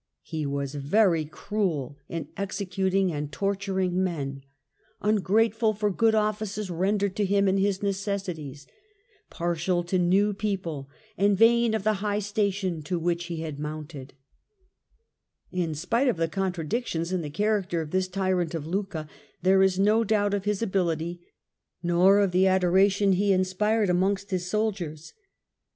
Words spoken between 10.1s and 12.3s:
people and vain of the high